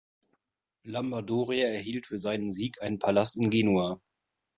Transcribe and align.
Lamba 0.83 1.21
Doria 1.21 1.67
erhielt 1.67 2.07
für 2.07 2.17
seinen 2.17 2.51
Sieg 2.51 2.81
einen 2.81 2.97
Palast 2.97 3.37
in 3.37 3.51
Genua. 3.51 4.01